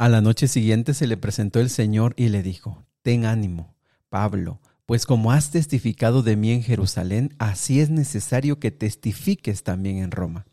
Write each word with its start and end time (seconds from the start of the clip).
A 0.00 0.08
la 0.08 0.22
noche 0.22 0.48
siguiente 0.48 0.94
se 0.94 1.06
le 1.06 1.18
presentó 1.18 1.60
el 1.60 1.68
Señor 1.68 2.14
y 2.16 2.30
le 2.30 2.42
dijo, 2.42 2.86
Ten 3.02 3.26
ánimo, 3.26 3.74
Pablo, 4.08 4.58
pues 4.86 5.04
como 5.04 5.30
has 5.30 5.50
testificado 5.50 6.22
de 6.22 6.36
mí 6.36 6.52
en 6.52 6.62
Jerusalén, 6.62 7.34
así 7.38 7.80
es 7.80 7.90
necesario 7.90 8.58
que 8.58 8.70
testifiques 8.70 9.62
también 9.62 9.98
en 9.98 10.10
Roma. 10.10 10.46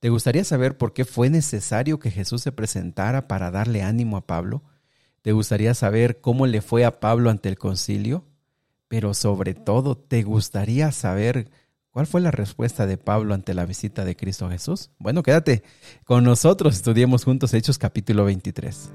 ¿Te 0.00 0.08
gustaría 0.08 0.42
saber 0.42 0.76
por 0.76 0.92
qué 0.92 1.04
fue 1.04 1.30
necesario 1.30 2.00
que 2.00 2.10
Jesús 2.10 2.42
se 2.42 2.50
presentara 2.50 3.28
para 3.28 3.52
darle 3.52 3.84
ánimo 3.84 4.16
a 4.16 4.26
Pablo? 4.26 4.64
¿Te 5.22 5.30
gustaría 5.30 5.72
saber 5.74 6.20
cómo 6.20 6.48
le 6.48 6.60
fue 6.60 6.84
a 6.84 6.98
Pablo 6.98 7.30
ante 7.30 7.48
el 7.48 7.58
concilio? 7.58 8.24
Pero 8.88 9.14
sobre 9.14 9.54
todo, 9.54 9.96
¿te 9.96 10.24
gustaría 10.24 10.90
saber 10.90 11.48
¿Cuál 11.94 12.08
fue 12.08 12.20
la 12.20 12.32
respuesta 12.32 12.88
de 12.88 12.98
Pablo 12.98 13.34
ante 13.34 13.54
la 13.54 13.66
visita 13.66 14.04
de 14.04 14.16
Cristo 14.16 14.50
Jesús? 14.50 14.90
Bueno, 14.98 15.22
quédate 15.22 15.62
con 16.02 16.24
nosotros, 16.24 16.74
estudiemos 16.74 17.22
juntos 17.22 17.54
Hechos 17.54 17.78
capítulo 17.78 18.24
23. 18.24 18.90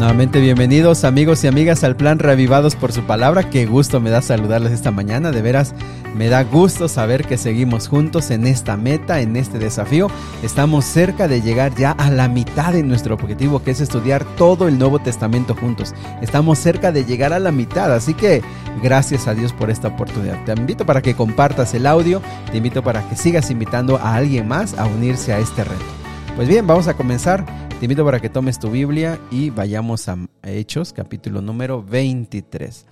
Nuevamente 0.00 0.40
bienvenidos 0.40 1.04
amigos 1.04 1.44
y 1.44 1.46
amigas 1.46 1.84
al 1.84 1.94
plan 1.94 2.18
Reavivados 2.18 2.74
por 2.74 2.90
su 2.90 3.02
palabra. 3.02 3.50
Qué 3.50 3.66
gusto 3.66 4.00
me 4.00 4.08
da 4.08 4.22
saludarles 4.22 4.72
esta 4.72 4.90
mañana. 4.90 5.30
De 5.30 5.42
veras, 5.42 5.74
me 6.16 6.30
da 6.30 6.42
gusto 6.42 6.88
saber 6.88 7.26
que 7.26 7.36
seguimos 7.36 7.86
juntos 7.86 8.30
en 8.30 8.46
esta 8.46 8.78
meta, 8.78 9.20
en 9.20 9.36
este 9.36 9.58
desafío. 9.58 10.08
Estamos 10.42 10.86
cerca 10.86 11.28
de 11.28 11.42
llegar 11.42 11.74
ya 11.74 11.90
a 11.90 12.10
la 12.10 12.28
mitad 12.28 12.72
de 12.72 12.82
nuestro 12.82 13.14
objetivo, 13.14 13.62
que 13.62 13.72
es 13.72 13.82
estudiar 13.82 14.24
todo 14.38 14.68
el 14.68 14.78
Nuevo 14.78 15.00
Testamento 15.00 15.54
juntos. 15.54 15.92
Estamos 16.22 16.58
cerca 16.58 16.92
de 16.92 17.04
llegar 17.04 17.34
a 17.34 17.38
la 17.38 17.52
mitad, 17.52 17.92
así 17.92 18.14
que 18.14 18.40
gracias 18.82 19.28
a 19.28 19.34
Dios 19.34 19.52
por 19.52 19.68
esta 19.68 19.88
oportunidad. 19.88 20.42
Te 20.46 20.52
invito 20.52 20.86
para 20.86 21.02
que 21.02 21.14
compartas 21.14 21.74
el 21.74 21.86
audio, 21.86 22.22
te 22.50 22.56
invito 22.56 22.82
para 22.82 23.06
que 23.06 23.16
sigas 23.16 23.50
invitando 23.50 23.98
a 23.98 24.14
alguien 24.14 24.48
más 24.48 24.78
a 24.78 24.86
unirse 24.86 25.34
a 25.34 25.40
este 25.40 25.62
reto. 25.62 25.99
Pues 26.36 26.48
bien, 26.48 26.66
vamos 26.66 26.88
a 26.88 26.94
comenzar 26.94 27.44
te 27.80 27.86
invito 27.86 28.04
para 28.04 28.20
que 28.20 28.28
tomes 28.28 28.58
tu 28.58 28.70
Biblia 28.70 29.18
y 29.30 29.48
vayamos 29.48 30.06
a 30.10 30.18
Hechos, 30.42 30.92
capítulo 30.92 31.40
número 31.40 31.82
23. 31.82 32.84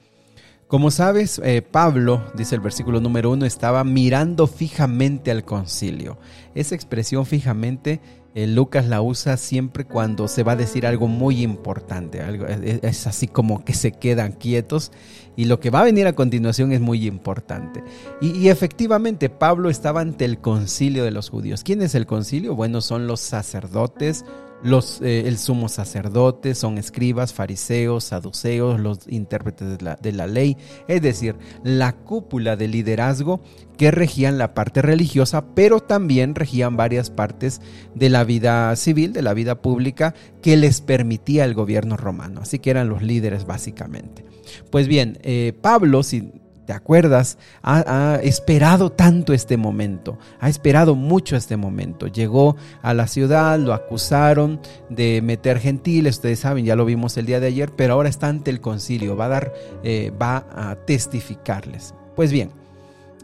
Como 0.67 0.91
sabes, 0.91 1.39
eh, 1.45 1.61
Pablo, 1.61 2.25
dice 2.33 2.55
el 2.55 2.63
versículo 2.63 2.99
número 2.99 3.31
1, 3.33 3.45
estaba 3.45 3.85
mirando 3.85 4.47
fijamente 4.47 5.31
al 5.31 5.45
concilio. 5.45 6.17
Esa 6.55 6.75
expresión 6.75 7.27
fijamente 7.27 8.01
eh, 8.39 8.47
Lucas 8.47 8.87
la 8.87 9.03
usa 9.03 9.37
siempre 9.37 9.85
cuando 9.85 10.29
se 10.29 10.45
va 10.45 10.53
a 10.53 10.57
decir 10.57 10.87
algo 10.87 11.09
muy 11.09 11.43
importante. 11.43 12.21
Algo, 12.21 12.47
es, 12.47 13.09
así 13.09 13.27
como 13.27 13.65
que 13.65 13.75
se 13.75 13.91
quedan 13.91 14.31
quietos 14.31 14.93
y 15.35 15.47
lo 15.47 15.59
que 15.59 15.71
va 15.71 15.81
a 15.81 15.85
venir 15.85 16.07
a 16.07 16.13
continuación 16.13 16.71
es 16.71 16.81
muy 16.81 17.05
importante. 17.09 17.83
Y, 18.21 18.31
y, 18.39 18.49
efectivamente 18.49 19.29
Pablo 19.29 19.71
estaba 19.71 20.03
ante 20.03 20.25
el 20.25 20.39
concilio 20.39 21.03
de 21.03 21.11
los 21.11 21.31
judíos. 21.31 21.65
¿Quién 21.65 21.83
es 21.83 21.97
el 21.97 22.07
concilio? 22.07 22.55
Bueno, 22.55 22.81
son 22.81 23.09
los 23.09 23.19
sacerdotes 23.19 24.25
los, 24.63 25.01
eh, 25.03 25.29
el 25.29 25.39
sumo 25.39 25.69
sacerdote 25.69 26.55
son 26.55 26.79
escribas, 26.79 27.33
fariseos, 27.33 28.05
saduceos, 28.05 28.81
los 28.81 29.01
intérpretes 29.09 29.79
de 29.79 29.85
la, 29.85 29.97
de 29.97 30.13
la, 30.13 30.27
ley, 30.27 30.57
es 30.89 31.01
decir, 31.03 31.37
la 31.63 31.93
cúpula 31.93 32.57
de 32.57 32.69
liderazgo 32.69 33.41
que 33.77 33.91
regían 33.91 34.39
la 34.39 34.55
parte 34.55 34.83
religiosa, 34.83 35.55
pero 35.55 35.81
también 35.81 36.35
regían 36.35 36.77
varias 36.77 37.11
partes 37.11 37.61
de 37.95 38.09
la 38.09 38.25
vida 38.25 38.75
civil, 38.75 39.13
de 39.13 39.23
la 39.23 39.35
vida 39.35 39.63
pública, 39.63 40.15
que 40.43 40.57
les 40.57 40.81
permitía 40.81 41.45
el 41.45 41.55
gobierno 41.55 41.97
romano. 41.97 42.41
Así 42.43 42.59
que 42.59 42.71
eran 42.71 42.89
los 42.89 43.03
líderes 43.03 43.47
básicamente. 43.47 44.25
Pues 44.71 44.89
bien, 44.89 45.19
eh, 45.23 45.53
Pablo, 45.61 46.03
si 46.03 46.33
¿Te 46.69 46.75
acuerdas? 46.75 47.39
Ha, 47.63 48.21
esperado 48.23 48.93
tanto 48.93 49.33
este 49.33 49.57
momento, 49.57 50.19
ha 50.39 50.51
esperado 50.51 50.95
mucho 50.95 51.35
este 51.35 51.57
momento. 51.57 52.09
Llegó 52.09 52.57
a 52.83 52.93
la 52.93 53.07
ciudad, 53.07 53.59
lo 53.59 53.73
acusaron 53.73 54.61
de 54.91 55.23
meter 55.23 55.61
gentiles, 55.61 56.17
ustedes 56.17 56.41
saben, 56.41 56.67
ya 56.67 56.77
lo 56.77 56.85
vimos 56.85 57.17
el 57.17 57.25
día 57.25 57.41
de 57.41 57.47
ayer, 57.47 57.73
pero 57.75 57.95
ahora 57.95 58.11
está 58.11 58.29
ante 58.29 58.51
el 58.51 58.61
concilio, 58.61 59.17
va 59.17 59.25
a 59.25 59.29
dar, 59.29 59.55
eh, 59.83 60.13
va 60.21 60.45
a 60.55 60.77
testificarles. 60.85 61.95
Pues 62.15 62.33
bien, 62.33 62.51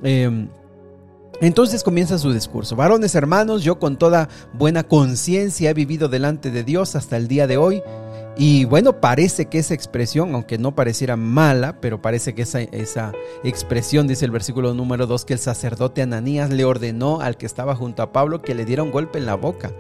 em, 0.03 0.49
entonces 1.41 1.83
comienza 1.83 2.19
su 2.19 2.33
discurso. 2.33 2.77
Varones 2.77 3.15
hermanos, 3.15 3.63
yo 3.63 3.79
con 3.79 3.97
toda 3.97 4.29
buena 4.53 4.85
conciencia 4.85 5.71
he 5.71 5.75
vivido 5.75 6.09
delante 6.09 6.51
de 6.51 6.65
Dios 6.65 6.97
hasta 6.97 7.17
el 7.17 7.29
día 7.29 7.47
de 7.47 7.57
hoy 7.57 7.83
y 8.37 8.65
bueno, 8.65 9.01
parece 9.01 9.47
que 9.47 9.59
esa 9.59 9.75
expresión, 9.75 10.35
aunque 10.35 10.59
no 10.59 10.75
pareciera 10.75 11.17
mala, 11.17 11.81
pero 11.81 12.03
parece 12.03 12.35
que 12.35 12.43
esa, 12.43 12.61
esa 12.61 13.13
expresión, 13.45 14.09
dice 14.09 14.25
el 14.25 14.33
versículo 14.33 14.75
número 14.75 15.07
2, 15.07 15.25
que 15.25 15.35
el 15.35 15.39
sacerdote 15.39 16.03
Ananías 16.03 16.51
le 16.51 16.65
ordenó 16.65 17.21
al 17.21 17.37
que 17.37 17.47
estaba 17.47 17.77
junto 17.77 18.03
a 18.03 18.13
Pablo 18.13 18.43
que 18.43 18.55
le 18.55 18.65
diera 18.65 18.83
un 18.83 18.91
golpe 18.91 19.19
en 19.19 19.27
la 19.27 19.37
boca. 19.37 19.73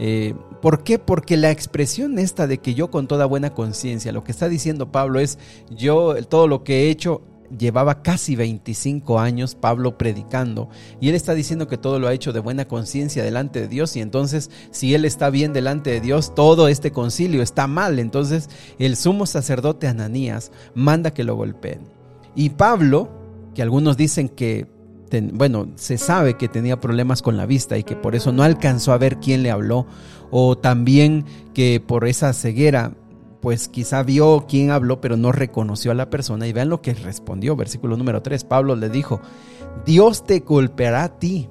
Eh, 0.00 0.34
¿Por 0.60 0.82
qué? 0.82 0.98
Porque 0.98 1.36
la 1.36 1.50
expresión 1.50 2.18
esta 2.18 2.46
de 2.46 2.58
que 2.58 2.74
yo 2.74 2.90
con 2.90 3.06
toda 3.06 3.26
buena 3.26 3.54
conciencia, 3.54 4.12
lo 4.12 4.24
que 4.24 4.32
está 4.32 4.48
diciendo 4.48 4.90
Pablo 4.90 5.20
es, 5.20 5.38
yo 5.70 6.16
todo 6.24 6.48
lo 6.48 6.64
que 6.64 6.84
he 6.86 6.90
hecho 6.90 7.22
llevaba 7.56 8.02
casi 8.02 8.36
25 8.36 9.18
años 9.18 9.54
Pablo 9.54 9.98
predicando 9.98 10.68
y 11.00 11.08
él 11.08 11.14
está 11.14 11.34
diciendo 11.34 11.68
que 11.68 11.78
todo 11.78 11.98
lo 11.98 12.08
ha 12.08 12.12
hecho 12.12 12.32
de 12.32 12.40
buena 12.40 12.66
conciencia 12.66 13.24
delante 13.24 13.60
de 13.60 13.68
Dios 13.68 13.96
y 13.96 14.00
entonces 14.00 14.50
si 14.70 14.94
él 14.94 15.04
está 15.04 15.30
bien 15.30 15.52
delante 15.52 15.90
de 15.90 16.00
Dios, 16.00 16.34
todo 16.34 16.68
este 16.68 16.92
concilio 16.92 17.42
está 17.42 17.66
mal. 17.66 17.98
Entonces 17.98 18.48
el 18.78 18.96
sumo 18.96 19.26
sacerdote 19.26 19.88
Ananías 19.88 20.52
manda 20.74 21.12
que 21.12 21.24
lo 21.24 21.36
golpeen. 21.36 21.80
Y 22.34 22.50
Pablo, 22.50 23.10
que 23.54 23.62
algunos 23.62 23.96
dicen 23.96 24.28
que, 24.28 24.66
bueno, 25.32 25.68
se 25.74 25.98
sabe 25.98 26.34
que 26.34 26.48
tenía 26.48 26.80
problemas 26.80 27.22
con 27.22 27.36
la 27.36 27.46
vista 27.46 27.76
y 27.76 27.82
que 27.82 27.96
por 27.96 28.14
eso 28.14 28.32
no 28.32 28.42
alcanzó 28.42 28.92
a 28.92 28.98
ver 28.98 29.16
quién 29.18 29.42
le 29.42 29.50
habló, 29.50 29.86
o 30.30 30.56
también 30.56 31.24
que 31.54 31.82
por 31.84 32.06
esa 32.06 32.32
ceguera 32.32 32.92
pues 33.40 33.68
quizá 33.68 34.02
vio 34.02 34.46
quién 34.48 34.70
habló, 34.70 35.00
pero 35.00 35.16
no 35.16 35.32
reconoció 35.32 35.90
a 35.90 35.94
la 35.94 36.10
persona. 36.10 36.46
Y 36.46 36.52
vean 36.52 36.68
lo 36.68 36.82
que 36.82 36.94
respondió, 36.94 37.56
versículo 37.56 37.96
número 37.96 38.22
3. 38.22 38.44
Pablo 38.44 38.76
le 38.76 38.90
dijo, 38.90 39.20
Dios 39.86 40.24
te 40.24 40.40
golpeará 40.40 41.04
a 41.04 41.18
ti, 41.18 41.48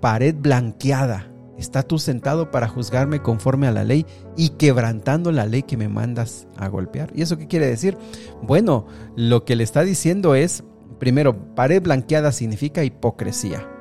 pared 0.00 0.34
blanqueada. 0.38 1.28
¿Está 1.56 1.82
tú 1.82 1.98
sentado 1.98 2.50
para 2.50 2.66
juzgarme 2.66 3.22
conforme 3.22 3.68
a 3.68 3.72
la 3.72 3.84
ley 3.84 4.04
y 4.36 4.50
quebrantando 4.50 5.30
la 5.30 5.46
ley 5.46 5.62
que 5.62 5.76
me 5.76 5.88
mandas 5.88 6.48
a 6.56 6.68
golpear? 6.68 7.12
¿Y 7.14 7.22
eso 7.22 7.38
qué 7.38 7.46
quiere 7.46 7.66
decir? 7.66 7.96
Bueno, 8.42 8.86
lo 9.16 9.44
que 9.44 9.54
le 9.54 9.62
está 9.62 9.82
diciendo 9.82 10.34
es, 10.34 10.64
primero, 10.98 11.54
pared 11.54 11.80
blanqueada 11.80 12.32
significa 12.32 12.82
hipocresía. 12.82 13.71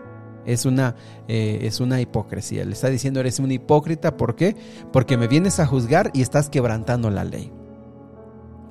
Es 0.46 0.66
una, 0.66 0.96
eh, 1.28 1.60
es 1.64 1.80
una 1.80 2.02
hipocresía. 2.02 2.66
Le 2.66 2.74
está 2.74 2.90
diciendo, 2.90 3.20
eres 3.20 3.40
un 3.40 3.52
hipócrita. 3.52 4.18
¿Por 4.18 4.36
qué? 4.36 4.56
Porque 4.92 5.18
me 5.18 5.28
vienes 5.28 5.60
a 5.60 5.66
juzgar 5.66 6.12
y 6.14 6.22
estás 6.22 6.50
quebrantando 6.50 7.10
la 7.10 7.24
ley. 7.24 7.52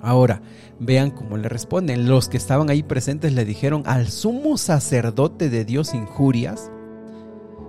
Ahora, 0.02 0.40
vean 0.78 1.10
cómo 1.10 1.36
le 1.36 1.48
responden. 1.48 2.08
Los 2.08 2.28
que 2.28 2.36
estaban 2.36 2.70
ahí 2.70 2.82
presentes 2.82 3.32
le 3.32 3.44
dijeron 3.44 3.82
al 3.86 4.08
sumo 4.08 4.56
sacerdote 4.56 5.50
de 5.50 5.64
Dios 5.64 5.94
injurias. 5.94 6.70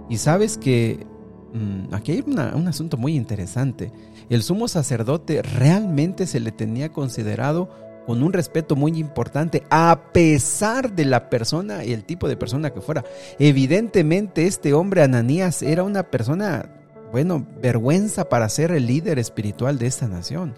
Y 0.09 0.18
sabes 0.18 0.57
que 0.57 1.06
mm, 1.53 1.94
aquí 1.94 2.13
hay 2.13 2.23
un 2.25 2.68
asunto 2.68 2.97
muy 2.97 3.16
interesante. 3.16 3.91
El 4.29 4.44
sumo 4.44 4.68
sacerdote 4.68 5.41
realmente 5.41 6.25
se 6.25 6.39
le 6.39 6.51
tenía 6.51 6.91
considerado 6.91 7.69
con 8.06 8.23
un 8.23 8.34
respeto 8.34 8.75
muy 8.75 8.97
importante, 8.97 9.63
a 9.69 10.12
pesar 10.12 10.91
de 10.91 11.06
la 11.06 11.29
persona 11.29 11.84
y 11.85 11.94
el 11.94 12.03
tipo 12.03 12.28
de 12.28 12.38
persona 12.38 12.72
que 12.72 12.81
fuera. 12.81 13.03
Evidentemente 13.39 14.47
este 14.47 14.73
hombre 14.73 15.03
Ananías 15.03 15.62
era 15.62 15.84
una 15.84 16.03
persona, 16.03 16.69
bueno, 17.12 17.45
vergüenza 17.62 18.28
para 18.29 18.50
ser 18.50 18.72
el 18.72 18.88
líder 18.88 19.19
espiritual 19.19 19.78
de 19.78 19.88
esta 19.88 20.07
nación, 20.07 20.56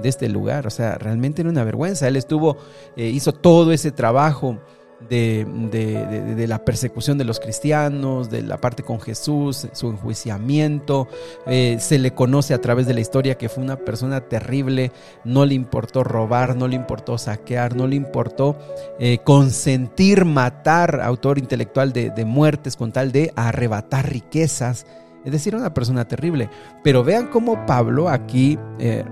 de 0.00 0.08
este 0.08 0.28
lugar. 0.28 0.66
O 0.66 0.70
sea, 0.70 0.96
realmente 0.96 1.42
era 1.42 1.50
una 1.50 1.64
vergüenza. 1.64 2.08
Él 2.08 2.16
estuvo, 2.16 2.56
eh, 2.96 3.06
hizo 3.08 3.32
todo 3.32 3.72
ese 3.72 3.92
trabajo 3.92 4.58
de, 5.00 6.46
la 6.48 6.64
persecución 6.64 7.18
de 7.18 7.24
los 7.24 7.40
cristianos, 7.40 8.30
de 8.30 8.42
la 8.42 8.60
parte 8.60 8.82
con 8.82 9.00
Jesús, 9.00 9.68
su 9.72 9.88
enjuiciamiento. 9.88 11.08
Eh, 11.46 11.76
se 11.80 11.98
le 11.98 12.12
conoce 12.12 12.54
a 12.54 12.60
través 12.60 12.86
de 12.86 12.94
la 12.94 13.00
historia 13.00 13.36
que 13.36 13.48
fue 13.48 13.62
una 13.62 13.76
persona 13.76 14.22
terrible, 14.22 14.92
no 15.24 15.44
le 15.44 15.54
importó 15.54 16.04
robar, 16.04 16.56
no 16.56 16.68
le 16.68 16.76
importó 16.76 17.18
saquear, 17.18 17.76
no 17.76 17.86
le 17.86 17.96
importó 17.96 18.56
eh, 18.98 19.18
consentir 19.24 20.24
matar, 20.24 21.00
autor 21.00 21.38
intelectual 21.38 21.92
de, 21.92 22.24
muertes 22.24 22.76
con 22.76 22.92
tal 22.92 23.12
de 23.12 23.32
arrebatar 23.36 24.10
riquezas. 24.10 24.86
Es 25.24 25.32
decir, 25.32 25.56
una 25.56 25.74
persona 25.74 26.06
terrible. 26.06 26.48
Pero 26.84 27.02
vean 27.02 27.26
cómo 27.28 27.66
Pablo 27.66 28.08
aquí 28.08 28.58
eh, 28.78 29.04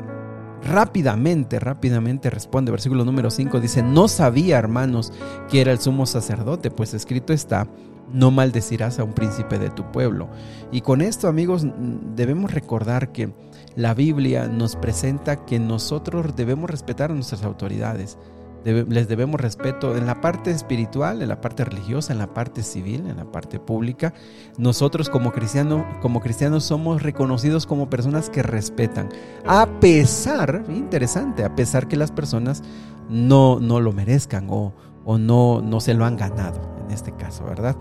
rápidamente, 0.65 1.59
rápidamente 1.61 2.31
responde. 2.31 2.71
Versículo 2.71 3.05
número 3.05 3.31
5 3.31 3.61
dice, 3.61 3.83
no 3.83 4.09
sabía, 4.09 4.59
hermanos, 4.59 5.13
que 5.51 5.61
era 5.61 5.73
el 5.73 5.79
sumo 5.79 6.07
sacerdote, 6.07 6.71
pues 6.71 6.95
escrito 6.95 7.33
está, 7.33 7.69
no 8.13 8.31
maldecirás 8.31 8.99
a 8.99 9.05
un 9.05 9.13
príncipe 9.13 9.59
de 9.59 9.71
tu 9.71 9.91
pueblo. 9.91 10.29
Y 10.73 10.81
con 10.81 11.01
esto, 11.01 11.29
amigos, 11.29 11.67
debemos 12.15 12.53
recordar 12.53 13.13
que 13.13 13.33
la 13.77 13.95
Biblia 13.95 14.47
nos 14.47 14.77
presenta 14.77 15.45
que 15.45 15.59
nosotros 15.59 16.37
debemos 16.37 16.71
respetar 16.71 17.11
a 17.11 17.15
nuestras 17.15 17.43
autoridades. 17.43 18.19
Les 18.65 19.09
debemos 19.09 19.41
respeto 19.41 19.97
en 19.97 20.07
la 20.07 20.21
parte 20.21 20.51
espiritual, 20.51 21.21
en 21.21 21.29
la 21.29 21.41
parte 21.41 21.65
religiosa, 21.65 22.13
en 22.13 22.19
la 22.19 22.33
parte 22.33 22.63
civil, 22.63 23.07
en 23.07 23.17
la 23.17 23.31
parte 23.31 23.61
pública. 23.61 24.15
Nosotros 24.57 25.11
como, 25.11 25.33
cristiano, 25.33 25.87
como 26.01 26.21
cristianos 26.21 26.65
somos 26.65 27.03
reconocidos 27.03 27.67
como 27.67 27.91
personas 27.91 28.31
que 28.31 28.43
respetan, 28.43 29.11
a 29.47 29.67
pesar, 29.81 30.65
interesante, 30.69 31.45
a 31.45 31.55
pesar 31.55 31.89
que 31.89 31.97
las 31.97 32.11
personas 32.11 32.63
no, 33.11 33.61
no 33.61 33.81
lo 33.81 33.93
merezcan 33.93 34.47
o, 34.49 34.73
o 35.05 35.19
no, 35.19 35.61
no 35.61 35.81
se 35.81 35.95
lo 35.95 36.05
han 36.05 36.17
ganado, 36.17 36.61
en 36.85 36.91
este 36.91 37.13
caso, 37.13 37.45
¿verdad? 37.45 37.77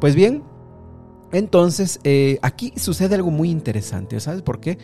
Pues 0.00 0.14
bien, 0.14 0.44
entonces 1.32 2.00
eh, 2.04 2.38
aquí 2.42 2.72
sucede 2.76 3.16
algo 3.16 3.30
muy 3.30 3.50
interesante, 3.50 4.20
¿sabes 4.20 4.42
por 4.42 4.60
qué? 4.60 4.78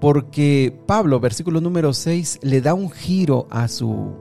Porque 0.00 0.76
Pablo, 0.86 1.20
versículo 1.20 1.60
número 1.60 1.92
6, 1.92 2.40
le 2.42 2.60
da 2.60 2.74
un 2.74 2.90
giro 2.90 3.46
a 3.50 3.68
su 3.68 4.14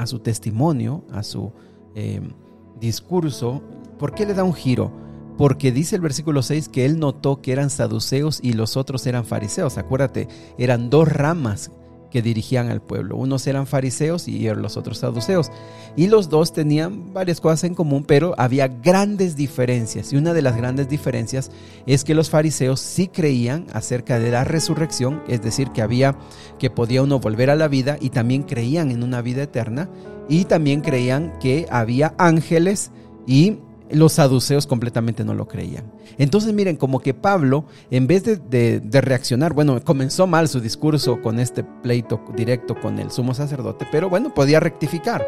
a 0.00 0.06
su 0.06 0.20
testimonio, 0.20 1.04
a 1.12 1.22
su 1.22 1.52
em, 1.94 2.32
discurso. 2.80 3.62
¿Por 3.98 4.14
qué 4.14 4.26
le 4.26 4.34
da 4.34 4.44
un 4.44 4.54
giro? 4.54 4.90
Porque 5.36 5.72
dice 5.72 5.96
el 5.96 6.02
versículo 6.02 6.42
6 6.42 6.68
que 6.68 6.84
él 6.84 6.98
notó 6.98 7.40
que 7.40 7.52
eran 7.52 7.70
saduceos 7.70 8.40
y 8.42 8.52
los 8.52 8.76
otros 8.76 9.06
eran 9.06 9.24
fariseos. 9.24 9.78
Acuérdate, 9.78 10.28
eran 10.58 10.90
dos 10.90 11.08
ramas 11.08 11.70
que 12.10 12.22
dirigían 12.22 12.68
al 12.68 12.82
pueblo. 12.82 13.16
Unos 13.16 13.46
eran 13.46 13.66
fariseos 13.66 14.28
y 14.28 14.48
los 14.54 14.76
otros 14.76 14.98
saduceos. 14.98 15.50
Y 15.96 16.08
los 16.08 16.28
dos 16.28 16.52
tenían 16.52 17.12
varias 17.12 17.40
cosas 17.40 17.64
en 17.64 17.74
común, 17.74 18.04
pero 18.06 18.34
había 18.38 18.68
grandes 18.68 19.36
diferencias. 19.36 20.12
Y 20.12 20.16
una 20.16 20.32
de 20.32 20.42
las 20.42 20.56
grandes 20.56 20.88
diferencias 20.88 21.50
es 21.86 22.04
que 22.04 22.14
los 22.14 22.30
fariseos 22.30 22.80
sí 22.80 23.08
creían 23.08 23.66
acerca 23.72 24.18
de 24.18 24.30
la 24.30 24.44
resurrección, 24.44 25.22
es 25.28 25.42
decir, 25.42 25.70
que 25.70 25.82
había 25.82 26.16
que 26.58 26.70
podía 26.70 27.02
uno 27.02 27.18
volver 27.18 27.50
a 27.50 27.56
la 27.56 27.68
vida 27.68 27.96
y 28.00 28.10
también 28.10 28.42
creían 28.42 28.90
en 28.90 29.02
una 29.02 29.22
vida 29.22 29.42
eterna 29.42 29.88
y 30.28 30.44
también 30.44 30.80
creían 30.80 31.32
que 31.40 31.66
había 31.70 32.14
ángeles 32.18 32.92
y 33.26 33.58
los 33.92 34.12
saduceos 34.12 34.66
completamente 34.66 35.24
no 35.24 35.34
lo 35.34 35.48
creían. 35.48 35.92
Entonces 36.18 36.52
miren, 36.52 36.76
como 36.76 37.00
que 37.00 37.14
Pablo, 37.14 37.64
en 37.90 38.06
vez 38.06 38.24
de, 38.24 38.82
reaccionar, 39.00 39.52
bueno, 39.52 39.82
comenzó 39.82 40.26
mal 40.26 40.48
su 40.48 40.60
discurso 40.60 41.20
con 41.22 41.38
este 41.38 41.64
pleito 41.64 42.20
directo 42.36 42.78
con 42.80 42.98
el 42.98 43.10
sumo 43.10 43.34
sacerdote, 43.34 43.86
pero 43.90 44.08
bueno, 44.08 44.34
podía 44.34 44.60
rectificar. 44.60 45.26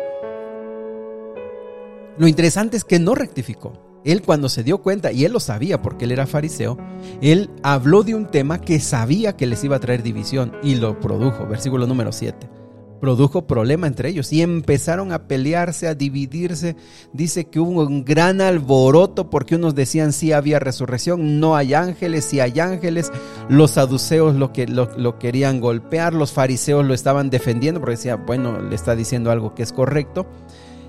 Lo 2.18 2.26
interesante 2.26 2.76
es 2.76 2.84
que 2.84 2.98
no 2.98 3.14
rectificó. 3.14 3.72
Él 4.04 4.22
cuando 4.22 4.48
se 4.48 4.64
dio 4.64 4.78
cuenta, 4.78 5.12
y 5.12 5.24
él 5.24 5.32
lo 5.32 5.40
sabía 5.40 5.80
porque 5.80 6.04
él 6.04 6.12
era 6.12 6.26
fariseo, 6.26 6.76
él 7.20 7.50
habló 7.62 8.02
de 8.02 8.14
un 8.14 8.26
tema 8.26 8.60
que 8.60 8.80
sabía 8.80 9.36
que 9.36 9.46
les 9.46 9.62
iba 9.62 9.76
a 9.76 9.80
traer 9.80 10.02
división 10.02 10.52
y 10.62 10.74
lo 10.74 10.98
produjo. 10.98 11.46
Versículo 11.46 11.86
número 11.86 12.10
7 12.10 12.61
produjo 13.02 13.48
problema 13.48 13.88
entre 13.88 14.10
ellos 14.10 14.32
y 14.32 14.42
empezaron 14.42 15.10
a 15.10 15.26
pelearse, 15.26 15.88
a 15.88 15.96
dividirse. 15.96 16.76
Dice 17.12 17.46
que 17.46 17.58
hubo 17.58 17.82
un 17.82 18.04
gran 18.04 18.40
alboroto 18.40 19.28
porque 19.28 19.56
unos 19.56 19.74
decían 19.74 20.12
sí 20.12 20.30
había 20.30 20.60
resurrección, 20.60 21.40
no 21.40 21.56
hay 21.56 21.74
ángeles, 21.74 22.24
sí 22.24 22.38
hay 22.38 22.60
ángeles. 22.60 23.10
Los 23.48 23.72
saduceos 23.72 24.36
lo, 24.36 24.52
que, 24.52 24.68
lo, 24.68 25.18
querían 25.18 25.60
golpear, 25.60 26.14
los 26.14 26.30
fariseos 26.30 26.86
lo 26.86 26.94
estaban 26.94 27.28
defendiendo 27.28 27.80
porque 27.80 27.96
decía, 27.96 28.14
bueno, 28.14 28.60
le 28.62 28.76
está 28.76 28.94
diciendo 28.94 29.32
algo 29.32 29.52
que 29.52 29.64
es 29.64 29.72
correcto. 29.72 30.28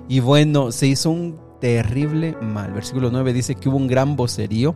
Y 0.08 0.20
bueno, 0.20 0.72
se 0.72 0.86
hizo 0.86 1.10
un 1.10 1.40
terrible 1.60 2.38
mal. 2.40 2.74
Versículo 2.74 3.10
9 3.10 3.34
dice 3.34 3.56
que 3.56 3.70
hubo 3.70 3.78
un 3.78 3.88
gran 3.88 4.16
vocerío 4.16 4.76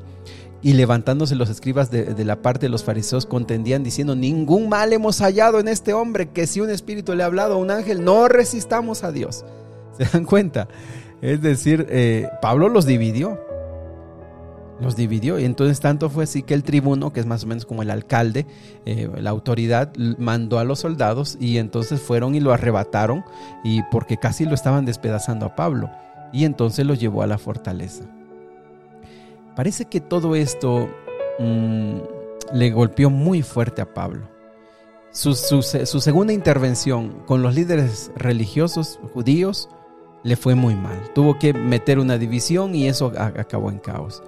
y 0.62 0.74
levantándose 0.74 1.36
los 1.36 1.50
escribas 1.50 1.92
de, 1.92 2.26
la 2.26 2.42
parte 2.42 2.66
de 2.66 2.70
los 2.70 2.84
fariseos 2.84 3.26
contendían 3.26 3.84
diciendo, 3.84 4.16
ningún 4.16 4.70
mal 4.70 4.92
hemos 4.92 5.20
hallado 5.20 5.60
en 5.60 5.68
este 5.68 5.94
hombre, 5.94 6.30
que 6.30 6.48
si 6.48 6.62
un 6.62 6.70
espíritu 6.70 7.14
le 7.14 7.24
ha 7.24 7.28
hablado 7.28 7.56
a 7.56 7.58
un 7.58 7.70
ángel, 7.70 8.04
no 8.04 8.28
resistamos 8.28 9.04
a 9.04 9.12
Dios. 9.12 9.46
¿Se 9.98 10.06
dan 10.06 10.26
cuenta? 10.26 10.68
Es 11.22 11.42
decir, 11.42 11.88
eh, 11.90 12.28
Pablo 12.42 12.70
los 12.70 12.86
dividió. 12.86 13.40
Los 14.80 14.96
dividió. 14.96 15.40
Y 15.40 15.46
entonces 15.46 15.80
tanto 15.80 16.10
fue 16.10 16.26
así 16.26 16.44
que 16.44 16.54
el 16.54 16.64
tribuno, 16.64 17.14
que 17.14 17.20
es 17.20 17.26
más 17.26 17.44
o 17.44 17.48
menos 17.48 17.66
como 17.66 17.82
el 17.82 17.90
alcalde, 17.90 18.46
eh, 18.86 19.10
la 19.20 19.32
autoridad, 19.32 19.92
mandó 20.18 20.60
a 20.60 20.64
los 20.64 20.80
soldados 20.80 21.38
y 21.40 21.58
entonces 21.58 22.00
fueron 22.00 22.36
y 22.36 22.40
lo 22.40 22.54
arrebataron 22.54 23.24
y 23.64 23.82
porque 23.92 24.18
casi 24.18 24.46
lo 24.46 24.54
estaban 24.54 24.86
despedazando 24.86 25.48
a 25.48 25.56
Pablo. 25.56 25.90
Y 26.34 26.46
entonces 26.46 26.86
lo 26.86 26.94
llevó 26.94 27.24
a 27.24 27.28
la 27.28 27.38
fortaleza. 27.38 28.04
Parece 29.58 29.86
que 29.86 30.00
todo 30.00 30.36
esto 30.36 30.88
mm, 31.40 31.98
le 32.54 32.70
golpeó 32.70 33.10
muy 33.10 33.42
fuerte 33.42 33.82
a 33.82 33.92
Pablo. 33.92 34.30
Su, 35.10 35.34
segunda 35.34 36.32
intervención 36.32 37.24
con 37.26 37.42
los 37.42 37.56
líderes 37.56 38.12
religiosos 38.16 39.00
judíos 39.16 39.68
le 40.24 40.36
fue 40.36 40.54
muy 40.54 40.76
mal. 40.76 41.12
Tuvo 41.16 41.40
que 41.40 41.54
meter 41.54 41.98
una 41.98 42.20
división 42.20 42.76
y 42.76 42.88
eso 42.88 43.12
acabó 43.18 43.72
en 43.72 43.80
caos. 43.80 44.22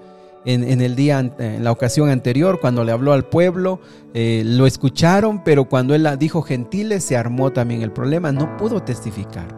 En, 0.45 0.81
el 0.81 0.95
día, 0.95 1.19
en 1.19 1.63
la 1.63 1.71
ocasión 1.71 2.09
anterior, 2.09 2.59
cuando 2.59 2.83
le 2.83 2.91
habló 2.91 3.13
al 3.13 3.25
pueblo, 3.25 3.79
eh, 4.15 4.41
lo 4.43 4.65
escucharon, 4.65 5.43
pero 5.43 5.65
cuando 5.65 5.93
él 5.93 6.09
dijo 6.17 6.41
gentiles, 6.41 7.03
se 7.03 7.17
armó 7.17 7.51
también 7.51 7.83
el 7.83 7.91
problema. 7.91 8.31
No 8.31 8.57
pudo 8.57 8.81
testificar. 8.81 9.55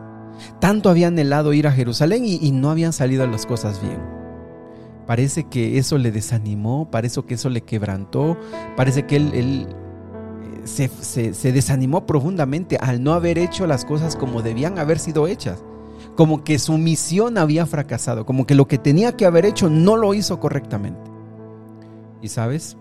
Tanto 0.59 0.89
había 0.89 1.07
anhelado 1.07 1.53
ir 1.53 1.65
a 1.65 1.71
Jerusalén 1.71 2.25
y 2.25 2.51
no 2.51 2.71
habían 2.71 2.91
salido 2.91 3.25
las 3.25 3.45
cosas 3.45 3.81
bien. 3.81 4.20
Parece 5.05 5.45
que 5.45 5.77
eso 5.77 5.97
le 5.97 6.11
desanimó, 6.11 6.89
parece 6.89 7.21
que 7.23 7.33
eso 7.33 7.49
le 7.49 7.61
quebrantó, 7.61 8.37
parece 8.77 9.05
que 9.05 9.15
él, 9.17 9.31
eh, 9.33 9.67
se, 10.63 11.51
desanimó 11.51 12.05
profundamente 12.05 12.77
al 12.79 13.03
no 13.03 13.13
haber 13.13 13.37
hecho 13.37 13.67
las 13.67 13.83
cosas 13.83 14.15
como 14.15 14.41
debían 14.41 14.79
haber 14.79 14.99
sido 14.99 15.27
hechas. 15.27 15.63
Como 16.15 16.43
que 16.43 16.59
su 16.59 16.77
misión 16.77 17.37
había 17.37 17.65
fracasado, 17.65 18.25
como 18.25 18.45
que 18.45 18.55
lo 18.55 18.67
que 18.67 18.77
tenía 18.77 19.15
que 19.15 19.25
haber 19.25 19.45
hecho 19.45 19.69
no 19.69 19.97
lo 19.97 20.13
hizo 20.13 20.39
correctamente. 20.39 20.99
Y 22.21 22.27
sabes, 22.27 22.77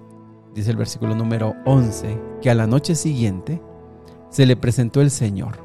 dice 0.54 0.70
el 0.70 0.76
versículo 0.76 1.14
número 1.14 1.54
11, 1.64 2.18
que 2.42 2.50
a 2.50 2.54
la 2.54 2.66
noche 2.66 2.94
siguiente 2.94 3.62
se 4.30 4.46
le 4.46 4.56
presentó 4.56 5.00
el 5.00 5.10
Señor. 5.10 5.58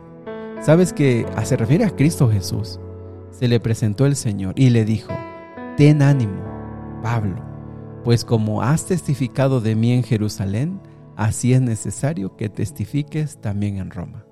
¿Sabes 0.61 0.93
que 0.93 1.25
se 1.43 1.57
refiere 1.57 1.85
a 1.85 1.95
Cristo 1.95 2.29
Jesús? 2.29 2.79
Se 3.31 3.47
le 3.47 3.59
presentó 3.59 4.05
el 4.05 4.15
Señor 4.15 4.53
y 4.57 4.69
le 4.69 4.85
dijo, 4.85 5.13
ten 5.77 6.01
ánimo, 6.01 6.41
Pablo, 7.03 7.35
pues 8.05 8.23
como 8.23 8.61
has 8.61 8.85
testificado 8.85 9.59
de 9.59 9.75
mí 9.75 9.91
en 9.91 10.03
Jerusalén, 10.03 10.79
así 11.17 11.53
es 11.53 11.61
necesario 11.61 12.37
que 12.37 12.47
testifiques 12.47 13.41
también 13.41 13.77
en 13.77 13.91
Roma. 13.91 14.25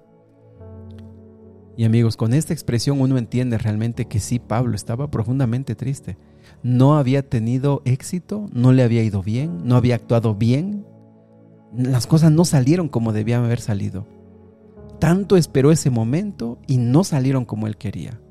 Y 1.75 1.84
amigos, 1.84 2.16
con 2.16 2.34
esta 2.34 2.54
expresión 2.54 3.01
uno 3.01 3.18
entiende 3.18 3.57
realmente 3.57 4.06
que 4.06 4.19
sí, 4.19 4.40
Pablo 4.40 4.75
estaba 4.75 5.10
profundamente 5.10 5.75
triste. 5.75 6.18
No 6.62 6.98
había 6.98 7.28
tenido 7.28 7.81
éxito, 7.84 8.45
no 8.54 8.72
le 8.72 8.84
había 8.84 9.04
ido 9.04 9.23
bien, 9.23 9.57
no 9.66 9.76
había 9.76 9.95
actuado 9.95 10.35
bien. 10.35 10.85
Las 11.76 12.06
cosas 12.06 12.31
no 12.31 12.45
salieron 12.45 12.90
como 12.90 13.12
debían 13.12 13.44
haber 13.44 13.59
salido. 13.59 14.06
Tanto 15.00 15.35
esperó 15.35 15.71
ese 15.71 15.90
momento 15.90 16.59
y 16.68 16.78
no 16.78 17.04
salieron 17.04 17.44
como 17.44 17.66
él 17.66 17.76
quería. 17.76 18.21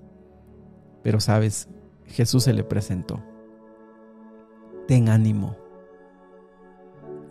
Pero 1.03 1.19
sabes, 1.19 1.69
Jesús 2.13 2.45
se 2.45 2.53
le 2.53 2.65
presentó. 2.65 3.21
Ten 4.87 5.09
ánimo. 5.09 5.57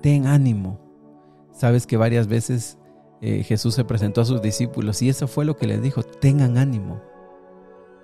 Ten 0.02 0.28
ánimo. 0.28 0.80
Sabes 1.52 1.86
que 1.86 1.98
varias 1.98 2.28
veces 2.28 2.78
eh, 3.22 3.44
Jesús 3.44 3.76
se 3.76 3.86
presentó 3.86 4.22
a 4.22 4.26
sus 4.26 4.42
discípulos 4.42 5.02
y 5.02 5.10
eso 5.10 5.28
fue 5.28 5.46
lo 5.46 5.56
que 5.56 5.68
les 5.68 5.82
dijo, 5.82 6.02
tengan 6.02 6.58
ánimo. 6.58 7.02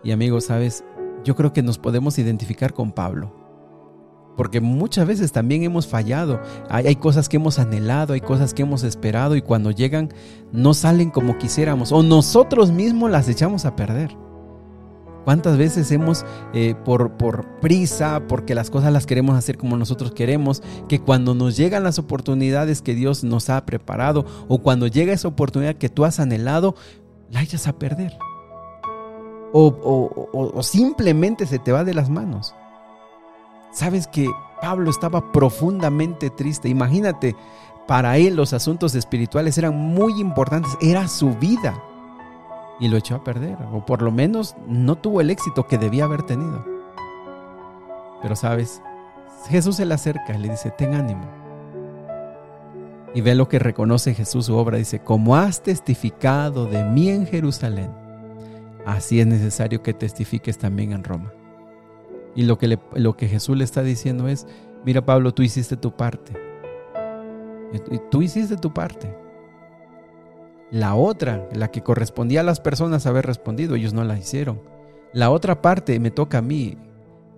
Y 0.04 0.12
amigos, 0.12 0.46
sabes, 0.46 0.84
yo 1.24 1.36
creo 1.36 1.54
que 1.54 1.64
nos 1.64 1.80
podemos 1.80 2.20
identificar 2.20 2.74
con 2.74 2.92
Pablo. 2.92 3.34
Porque 4.36 4.62
muchas 4.62 5.08
veces 5.08 5.32
también 5.32 5.64
hemos 5.64 5.88
fallado. 5.88 6.40
Hay, 6.70 6.86
hay, 6.86 6.96
cosas 6.96 7.28
que 7.28 7.38
hemos 7.38 7.58
anhelado, 7.58 8.14
hay 8.14 8.22
cosas 8.22 8.54
que 8.54 8.62
hemos 8.62 8.84
esperado 8.84 9.36
y 9.36 9.42
cuando 9.42 9.72
llegan 9.72 10.14
no 10.52 10.76
salen 10.76 11.10
como 11.10 11.40
quisiéramos 11.40 11.92
o 11.92 12.04
nosotros 12.04 12.70
mismos 12.70 13.10
las 13.10 13.28
echamos 13.28 13.66
a 13.66 13.76
perder. 13.76 14.16
¿Cuántas 15.28 15.58
veces 15.58 15.92
hemos, 15.92 16.26
eh, 16.54 16.74
por, 16.86 17.18
por 17.18 17.60
prisa, 17.60 18.22
porque 18.30 18.56
las 18.56 18.70
cosas 18.70 18.94
las 18.94 19.06
queremos 19.06 19.36
hacer 19.36 19.58
como 19.58 19.76
nosotros 19.76 20.14
queremos, 20.14 20.64
que 20.88 21.02
cuando 21.02 21.36
nos 21.36 21.58
llegan 21.58 21.84
las 21.84 22.00
oportunidades 22.00 22.82
que 22.82 22.96
Dios 22.96 23.26
nos 23.26 23.50
ha 23.50 23.66
preparado 23.66 24.26
o 24.48 24.60
cuando 24.60 24.88
llega 24.88 25.12
esa 25.12 25.28
oportunidad 25.28 25.76
que 25.76 25.90
tú 25.90 26.06
has 26.06 26.22
anhelado, 26.22 26.76
la 27.30 27.44
echas 27.44 27.68
a 27.68 27.74
perder? 27.74 28.18
O, 29.52 30.30
o 30.32 30.64
simplemente 30.64 31.46
se 31.46 31.60
te 31.60 31.74
va 31.74 31.84
de 31.84 31.94
las 31.94 32.10
manos. 32.10 32.56
Sabes 33.74 34.08
que 34.08 34.30
Pablo 34.62 34.90
estaba 34.90 35.34
profundamente 35.34 36.30
triste. 36.30 36.70
Imagínate, 36.70 37.36
para 37.86 38.18
él 38.18 38.38
los 38.38 38.54
asuntos 38.54 38.96
espirituales 38.96 39.58
eran 39.58 39.76
muy 39.76 40.22
importantes, 40.22 40.72
era 40.80 41.10
su 41.10 41.34
vida 41.34 41.84
y 42.80 42.88
lo 42.88 42.98
echó 42.98 43.16
a 43.16 43.24
perder, 43.24 43.58
o 43.72 43.86
por 43.86 44.02
lo 44.02 44.12
menos 44.12 44.56
no 44.68 44.96
tuvo 44.96 45.22
el 45.22 45.30
éxito 45.30 45.68
que 45.68 45.78
debía 45.78 46.06
haber 46.06 46.24
tenido. 46.24 46.64
Pero 48.22 48.36
sabes, 48.36 48.82
Jesús 49.50 49.78
se 49.78 49.86
le 49.86 49.94
acerca 49.94 50.36
y 50.36 50.40
le 50.40 50.50
dice, 50.50 50.72
ten 50.72 50.94
ánimo. 50.94 51.26
Y 53.14 53.22
ve 53.22 53.36
lo 53.36 53.48
que 53.48 53.60
reconoce 53.60 54.14
Jesús 54.14 54.46
su 54.46 54.56
obra, 54.56 54.78
dice, 54.78 55.00
como 55.00 55.36
has 55.36 55.64
testificado 55.64 56.66
de 56.66 56.84
mí 56.84 57.10
en 57.10 57.26
Jerusalén, 57.26 57.90
así 58.86 59.20
es 59.20 59.28
necesario 59.28 59.82
que 59.82 59.94
testifiques 59.94 60.58
también 60.58 60.92
en 60.92 61.04
Roma. 61.04 61.32
Y 62.36 62.44
lo 62.44 62.60
que, 62.60 62.78
lo 62.94 63.18
que 63.18 63.28
Jesús 63.28 63.58
le 63.58 63.64
está 63.64 63.82
diciendo 63.82 64.28
es, 64.28 64.46
mira 64.86 65.04
Pablo, 65.04 65.34
tú 65.34 65.42
hiciste 65.42 65.78
tu 65.78 65.96
parte. 65.96 66.34
Tú 68.12 68.22
hiciste 68.22 68.56
tu 68.58 68.72
parte. 68.72 69.27
La 70.72 70.96
otra, 70.96 71.48
la 71.54 71.70
que 71.72 71.82
correspondía 71.82 72.42
a 72.42 72.44
las 72.44 72.60
personas 72.60 73.06
haber 73.06 73.26
respondido, 73.26 73.76
ellos 73.76 73.94
no 73.94 74.04
la 74.04 74.18
hicieron. 74.18 74.62
La 75.14 75.30
otra 75.32 75.62
parte 75.62 76.00
me 76.00 76.12
toca 76.12 76.40
a 76.40 76.42
mí. 76.42 76.78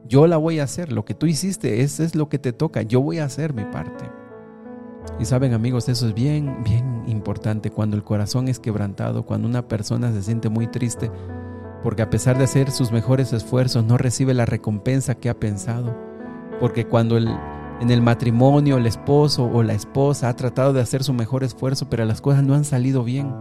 Yo 0.08 0.26
la 0.26 0.38
voy 0.38 0.60
a 0.60 0.64
hacer. 0.64 0.92
Lo 0.92 1.06
que 1.06 1.14
tú 1.14 1.28
hiciste, 1.28 1.82
eso 1.82 2.04
es 2.04 2.16
lo 2.16 2.28
que 2.30 2.40
te 2.40 2.54
toca. 2.54 2.82
Yo 2.82 3.02
voy 3.02 3.20
a 3.20 3.26
hacer 3.26 3.54
mi 3.54 3.66
parte. 3.66 4.06
Y 5.20 5.26
saben 5.26 5.54
amigos, 5.54 5.90
eso 5.90 6.08
es 6.08 6.14
bien, 6.14 6.64
bien 6.64 7.04
importante 7.08 7.70
cuando 7.70 7.98
el 7.98 8.04
corazón 8.04 8.48
es 8.48 8.60
quebrantado, 8.60 9.26
cuando 9.26 9.48
una 9.48 9.68
persona 9.68 10.12
se 10.12 10.24
siente 10.24 10.50
muy 10.50 10.68
triste, 10.68 11.12
porque 11.84 12.02
a 12.02 12.10
pesar 12.10 12.38
de 12.38 12.46
hacer 12.46 12.72
sus 12.72 12.92
mejores 12.92 13.34
esfuerzos 13.34 13.84
no 13.86 13.98
recibe 13.98 14.34
la 14.34 14.46
recompensa 14.46 15.16
que 15.16 15.30
ha 15.30 15.40
pensado, 15.40 15.96
porque 16.60 16.86
cuando 16.86 17.18
el, 17.18 17.30
en 17.80 17.92
el 17.92 18.02
matrimonio 18.02 18.78
el 18.78 18.86
esposo 18.86 19.46
o 19.46 19.64
la 19.64 19.74
esposa 19.74 20.30
ha 20.30 20.36
tratado 20.36 20.74
de 20.74 20.82
hacer 20.82 21.04
su 21.04 21.14
mejor 21.14 21.44
esfuerzo, 21.44 21.90
pero 21.90 22.06
las 22.06 22.22
cosas 22.22 22.44
no 22.44 22.54
han 22.54 22.66
salido 22.66 23.04
bien, 23.04 23.34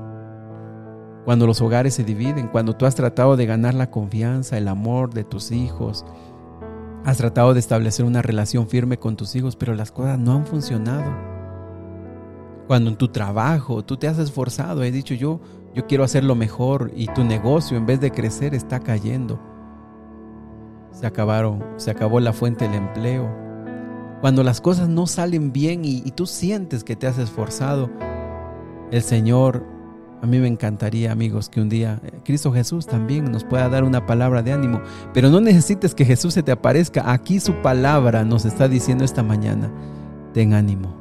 cuando 1.25 1.47
los 1.47 1.61
hogares 1.61 1.95
se 1.95 2.05
dividen, 2.05 2.49
cuando 2.49 2.75
tú 2.75 2.87
has 2.87 2.95
tratado 2.95 3.37
de 3.37 3.47
ganar 3.47 3.75
la 3.75 3.91
confianza, 3.91 4.57
el 4.57 4.69
amor 4.69 5.13
de 5.13 5.25
tus 5.25 5.51
hijos, 5.51 6.05
has 7.05 7.19
tratado 7.19 7.55
de 7.55 7.61
establecer 7.61 8.05
una 8.05 8.23
relación 8.23 8.69
firme 8.69 8.99
con 8.99 9.17
tus 9.17 9.35
hijos, 9.37 9.57
pero 9.57 9.75
las 9.75 9.93
cosas 9.93 10.19
no 10.19 10.33
han 10.33 10.47
funcionado 10.47 11.39
cuando 12.69 12.91
en 12.91 12.97
tu 12.97 13.09
trabajo 13.09 13.83
tú 13.83 13.97
te 13.97 14.09
has 14.09 14.19
esforzado, 14.19 14.83
he 14.83 14.93
dicho 14.93 15.15
yo, 15.15 15.41
yo 15.75 15.87
quiero 15.87 16.05
hacer 16.05 16.23
lo 16.23 16.35
mejor 16.35 16.93
y 16.95 17.07
tu 17.07 17.25
negocio 17.25 17.79
en 17.79 17.87
vez 17.87 17.99
de 17.99 18.11
crecer 18.11 18.55
está 18.55 18.81
cayendo. 18.81 19.41
Se 20.91 21.07
acabaron, 21.07 21.65
se 21.77 21.91
acabó 21.91 22.21
la 22.21 22.35
fuente 22.35 22.67
del 22.67 22.75
empleo. 22.75 23.48
Cuando 24.21 24.43
las 24.43 24.61
cosas 24.61 24.89
no 24.89 25.07
salen 25.07 25.53
bien 25.53 25.85
y, 25.85 26.01
tú 26.11 26.27
sientes 26.27 26.83
que 26.83 26.97
te 26.97 27.07
has 27.07 27.19
esforzado, 27.19 27.91
el 28.91 29.03
Señor, 29.03 29.65
a 30.23 30.27
mí 30.27 30.39
me 30.39 30.49
encantaría, 30.49 31.13
amigos, 31.13 31.49
que 31.49 31.61
un 31.61 31.69
día 31.69 32.01
eh, 32.05 32.13
Cristo 32.25 32.53
Jesús 32.53 32.87
también 32.87 33.31
nos 33.31 33.45
pueda 33.45 33.69
dar 33.69 33.85
una 33.85 34.07
palabra 34.07 34.43
de 34.43 34.53
ánimo. 34.53 34.81
Pero 35.15 35.31
no 35.31 35.41
necesites 35.41 35.95
que 35.95 36.05
Jesús 36.05 36.35
se 36.35 36.43
te 36.43 36.51
aparezca. 36.51 37.13
Aquí 37.13 37.39
su 37.39 37.55
palabra 37.63 38.25
nos 38.25 38.45
está 38.45 38.67
diciendo 38.67 39.05
esta 39.05 39.23
mañana, 39.23 39.71
ten 40.33 40.55
ánimo 40.55 40.99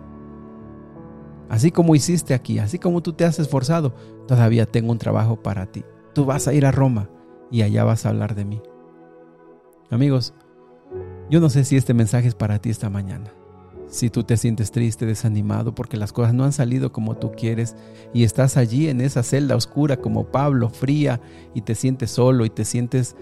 Así 1.50 1.72
como 1.72 1.96
hiciste 1.96 2.34
aquí, 2.34 2.60
así 2.60 2.78
como 2.78 3.02
tú 3.02 3.14
te 3.14 3.24
has 3.24 3.40
esforzado, 3.40 3.94
todavía 4.28 4.66
tengo 4.66 4.92
un 4.92 4.98
trabajo 4.98 5.42
para 5.42 5.66
ti. 5.66 5.86
Tú 6.14 6.26
vas 6.26 6.48
a 6.48 6.54
ir 6.54 6.66
a 6.66 6.72
Roma 6.72 7.10
y 7.50 7.62
allá 7.62 7.84
vas 7.84 8.06
a 8.06 8.10
hablar 8.10 8.36
de 8.36 8.46
mí. 8.46 8.62
Amigos, 9.90 10.34
yo 11.30 11.40
no 11.40 11.50
sé 11.50 11.64
si 11.64 11.76
este 11.76 11.94
mensaje 11.94 12.28
es 12.28 12.36
para 12.36 12.60
ti 12.60 12.70
esta 12.70 12.90
mañana. 12.90 13.32
Si 13.90 14.10
tú 14.10 14.24
te 14.24 14.36
sientes 14.36 14.72
triste, 14.72 15.06
desanimado 15.06 15.74
porque 15.74 15.96
las 15.96 16.12
cosas 16.12 16.34
no 16.34 16.44
han 16.44 16.52
salido 16.52 16.92
como 16.92 17.16
tú 17.16 17.32
quieres 17.32 17.76
y 18.14 18.24
estás 18.24 18.58
allí 18.58 18.90
en 18.90 19.00
esa 19.00 19.24
celda 19.24 19.56
oscura 19.56 19.98
como 19.98 20.26
Pablo, 20.26 20.70
fría 20.70 21.22
y 21.54 21.62
te 21.62 21.74
sientes 21.74 22.12
solo 22.12 22.46
y 22.46 22.50
te 22.50 22.66
sientes 22.66 23.16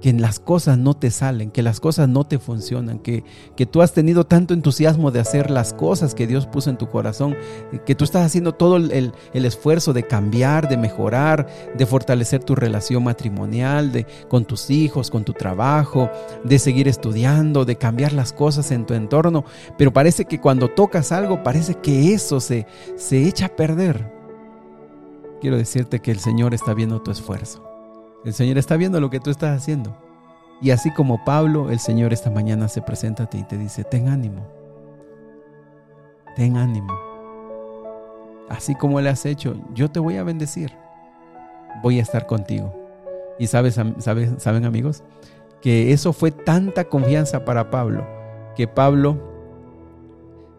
que 0.00 0.12
las 0.12 0.38
cosas 0.38 0.78
no 0.78 0.94
te 0.94 1.10
salen, 1.10 1.50
que 1.50 1.62
las 1.62 1.80
cosas 1.80 2.08
no 2.08 2.24
te 2.24 2.38
funcionan, 2.38 2.98
que, 2.98 3.24
que 3.56 3.66
tú 3.66 3.82
has 3.82 3.92
tenido 3.92 4.24
tanto 4.24 4.54
entusiasmo 4.54 5.10
de 5.10 5.20
hacer 5.20 5.50
las 5.50 5.72
cosas 5.72 6.14
que 6.14 6.26
Dios 6.26 6.46
puso 6.46 6.70
en 6.70 6.78
tu 6.78 6.88
corazón, 6.88 7.36
que 7.84 7.94
tú 7.94 8.04
estás 8.04 8.24
haciendo 8.24 8.54
todo 8.54 8.76
el, 8.76 9.12
el 9.32 9.44
esfuerzo 9.44 9.92
de 9.92 10.06
cambiar, 10.06 10.68
de 10.68 10.76
mejorar, 10.76 11.46
de 11.76 11.86
fortalecer 11.86 12.44
tu 12.44 12.54
relación 12.54 13.04
matrimonial, 13.04 13.92
de, 13.92 14.06
con 14.28 14.44
tus 14.44 14.70
hijos, 14.70 15.10
con 15.10 15.24
tu 15.24 15.32
trabajo, 15.32 16.10
de 16.44 16.58
seguir 16.58 16.88
estudiando, 16.88 17.64
de 17.64 17.76
cambiar 17.76 18.12
las 18.12 18.32
cosas 18.32 18.70
en 18.70 18.86
tu 18.86 18.94
entorno, 18.94 19.44
pero 19.76 19.92
parece 19.92 20.24
que 20.24 20.40
cuando 20.40 20.68
tocas 20.68 21.12
algo, 21.12 21.42
parece 21.42 21.74
que 21.74 22.14
eso 22.14 22.40
se, 22.40 22.66
se 22.96 23.26
echa 23.26 23.46
a 23.46 23.56
perder. 23.56 24.12
Quiero 25.40 25.56
decirte 25.56 26.00
que 26.00 26.10
el 26.10 26.18
Señor 26.18 26.54
está 26.54 26.74
viendo 26.74 27.00
tu 27.00 27.10
esfuerzo. 27.10 27.67
El 28.24 28.34
Señor 28.34 28.58
está 28.58 28.76
viendo 28.76 29.00
lo 29.00 29.10
que 29.10 29.20
tú 29.20 29.30
estás 29.30 29.56
haciendo. 29.56 29.96
Y 30.60 30.70
así 30.70 30.92
como 30.92 31.24
Pablo, 31.24 31.70
el 31.70 31.78
Señor 31.78 32.12
esta 32.12 32.30
mañana 32.30 32.68
se 32.68 32.82
presenta 32.82 33.24
a 33.24 33.30
ti 33.30 33.38
y 33.38 33.44
te 33.44 33.56
dice, 33.56 33.84
ten 33.84 34.08
ánimo. 34.08 34.46
Ten 36.34 36.56
ánimo. 36.56 36.92
Así 38.48 38.74
como 38.74 39.00
le 39.00 39.10
has 39.10 39.24
hecho, 39.24 39.54
yo 39.74 39.90
te 39.90 40.00
voy 40.00 40.16
a 40.16 40.24
bendecir. 40.24 40.72
Voy 41.82 41.98
a 41.98 42.02
estar 42.02 42.26
contigo. 42.26 42.74
Y 43.38 43.46
sabes, 43.46 43.78
sabes, 43.98 44.30
saben 44.38 44.64
amigos, 44.64 45.04
que 45.60 45.92
eso 45.92 46.12
fue 46.12 46.32
tanta 46.32 46.84
confianza 46.84 47.44
para 47.44 47.70
Pablo, 47.70 48.06
que 48.56 48.66
Pablo 48.66 49.27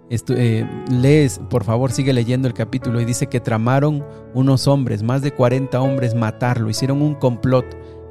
eh, 0.09 0.65
lees, 0.91 1.39
por 1.49 1.63
favor, 1.63 1.91
sigue 1.91 2.13
leyendo 2.13 2.47
el 2.47 2.53
capítulo 2.53 2.99
y 2.99 3.05
dice 3.05 3.27
que 3.27 3.39
tramaron 3.39 4.03
unos 4.33 4.67
hombres, 4.67 5.03
más 5.03 5.21
de 5.21 5.31
40 5.31 5.79
hombres, 5.79 6.15
matarlo. 6.15 6.69
Hicieron 6.69 7.01
un 7.01 7.13
complot 7.13 7.65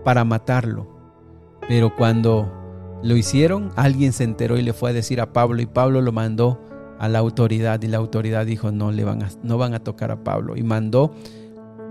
para 0.05 0.25
matarlo. 0.25 0.87
Pero 1.69 1.95
cuando 1.97 2.52
lo 3.02 3.17
hicieron, 3.17 3.73
alguien 3.76 4.12
se 4.12 4.25
enteró 4.25 4.57
y 4.57 4.62
le 4.62 4.73
fue 4.73 4.90
a 4.90 4.93
decir 4.93 5.21
a 5.21 5.33
Pablo 5.33 5.61
y 5.61 5.67
Pablo 5.67 6.00
lo 6.00 6.12
mandó 6.12 6.61
a 6.99 7.09
la 7.09 7.19
autoridad 7.19 7.83
y 7.83 7.88
la 7.88 7.99
autoridad 7.99 8.45
dijo 8.45 8.73
no 8.73 8.90
le 8.90 9.05
van 9.05 9.23
a, 9.23 9.28
no 9.43 9.57
van 9.57 9.75
a 9.75 9.85
tocar 9.85 10.11
a 10.11 10.25
Pablo 10.25 10.57
y 10.57 10.64
mandó 10.64 11.12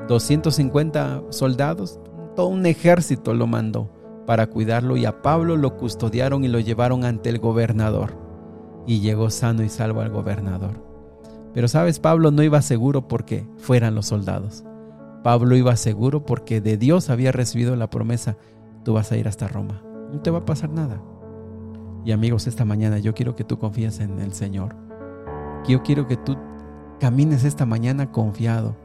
250 0.10 1.24
soldados, 1.30 2.00
todo 2.36 2.48
un 2.48 2.66
ejército 2.66 3.34
lo 3.34 3.48
mandó 3.48 3.90
para 4.26 4.48
cuidarlo 4.48 4.98
y 4.98 5.06
a 5.06 5.22
Pablo 5.22 5.56
lo 5.56 5.78
custodiaron 5.78 6.44
y 6.44 6.50
lo 6.50 6.60
llevaron 6.60 7.06
ante 7.06 7.30
el 7.30 7.40
gobernador 7.40 8.27
y 8.88 9.02
llegó 9.02 9.30
sano 9.30 9.62
y 9.64 9.70
salvo 9.70 10.02
al 10.02 10.10
gobernador. 10.10 10.82
Pero 11.54 11.68
sabes, 11.68 12.00
Pablo 12.00 12.32
no 12.32 12.42
iba 12.42 12.62
seguro 12.62 13.08
porque 13.08 13.46
fueran 13.58 13.94
los 13.94 14.08
soldados. 14.08 14.64
Pablo 15.24 15.56
iba 15.56 15.76
seguro 15.76 16.26
porque 16.26 16.62
de 16.62 16.78
Dios 16.78 17.10
había 17.10 17.32
recibido 17.32 17.76
la 17.76 17.90
promesa, 17.90 18.38
tú 18.84 18.94
vas 18.94 19.12
a 19.12 19.18
ir 19.18 19.28
hasta 19.28 19.48
Roma, 19.48 19.82
no 20.12 20.22
te 20.22 20.32
va 20.32 20.40
a 20.40 20.46
pasar 20.46 20.70
nada. 20.70 21.02
Y 22.06 22.14
amigos, 22.14 22.48
esta 22.48 22.64
mañana 22.64 23.00
yo 23.00 23.14
quiero 23.14 23.36
que 23.36 23.44
tú 23.44 23.60
confíes 23.60 24.00
en 24.00 24.20
el 24.20 24.34
Señor. 24.34 24.76
Yo 25.68 25.84
quiero 25.84 26.08
que 26.08 26.16
tú 26.16 26.38
camines 27.00 27.44
esta 27.44 27.66
mañana 27.66 28.12
confiado. 28.12 28.78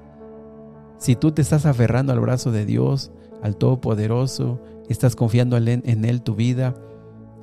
Si 0.99 1.15
tú 1.15 1.31
te 1.31 1.43
estás 1.43 1.65
aferrando 1.65 2.13
al 2.13 2.21
brazo 2.21 2.51
de 2.51 2.67
Dios, 2.67 3.13
al 3.41 3.57
Todopoderoso, 3.57 4.61
estás 4.89 5.15
confiando 5.15 5.57
en 5.57 6.05
Él 6.05 6.23
tu 6.23 6.35
vida, 6.35 6.75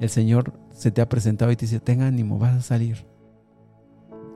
el 0.01 0.09
Señor 0.09 0.53
se 0.79 0.91
te 0.91 1.01
ha 1.01 1.09
presentado 1.09 1.51
y 1.51 1.57
te 1.57 1.65
dice, 1.65 1.81
ten 1.81 2.01
ánimo, 2.01 2.39
vas 2.39 2.55
a 2.55 2.61
salir. 2.61 3.05